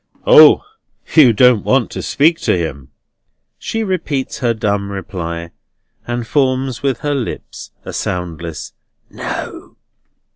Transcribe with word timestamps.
"O! 0.25 0.63
you 1.13 1.31
don't 1.31 1.63
want 1.63 1.91
to 1.91 2.01
speak 2.01 2.39
to 2.39 2.57
him?" 2.57 2.89
She 3.59 3.83
repeats 3.83 4.39
her 4.39 4.51
dumb 4.51 4.89
reply, 4.91 5.51
and 6.07 6.25
forms 6.25 6.81
with 6.81 7.01
her 7.01 7.13
lips 7.13 7.69
a 7.85 7.93
soundless 7.93 8.73
"No." 9.11 9.77